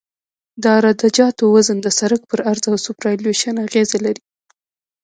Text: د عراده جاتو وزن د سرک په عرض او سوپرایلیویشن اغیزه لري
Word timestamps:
د 0.61 0.63
عراده 0.75 1.07
جاتو 1.17 1.43
وزن 1.55 1.77
د 1.81 1.87
سرک 1.99 2.21
په 2.29 2.35
عرض 2.49 2.63
او 2.71 2.75
سوپرایلیویشن 2.85 3.55
اغیزه 3.65 3.97
لري 4.05 4.23